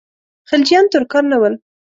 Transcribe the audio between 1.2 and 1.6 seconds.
نه ول.